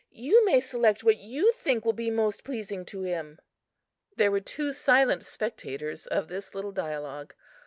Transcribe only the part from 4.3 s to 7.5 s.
were two silent spectators of this little dialogue.